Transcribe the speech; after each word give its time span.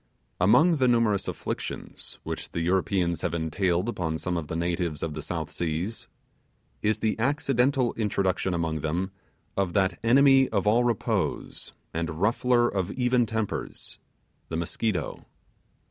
Among 0.39 0.77
the 0.77 0.87
numerous 0.87 1.27
afflictions 1.27 2.17
which 2.23 2.53
the 2.53 2.61
Europeans 2.61 3.21
have 3.21 3.35
entailed 3.35 3.87
upon 3.87 4.17
some 4.17 4.35
of 4.35 4.47
the 4.47 4.55
natives 4.55 5.03
of 5.03 5.13
the 5.13 5.21
South 5.21 5.51
Seas, 5.51 6.07
is 6.81 7.01
the 7.01 7.15
accidental 7.19 7.93
introduction 7.93 8.55
among 8.55 8.79
them 8.79 9.11
of 9.55 9.73
that 9.73 9.99
enemy 10.03 10.49
of 10.49 10.65
all 10.65 10.83
repose 10.83 11.73
and 11.93 12.19
ruffler 12.19 12.67
of 12.67 12.89
even 12.93 13.27
tempers 13.27 13.99
the 14.49 14.57
Mosquito. 14.57 15.23